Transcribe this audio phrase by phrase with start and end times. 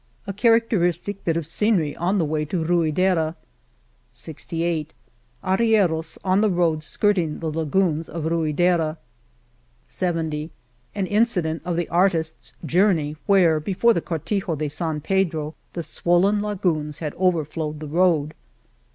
[0.25, 3.35] g A characteristic bit of scenery on the way to Ruidera,.
[4.13, 8.97] 66 *' Arrieros" on the road skirting the lagoons of Rut" deray........
[9.89, 10.49] ^
[10.95, 16.41] An incident of the artisfs journey where, before the Cortijo de San Pedro, the swollen
[16.41, 18.33] lagoons had over flowed the road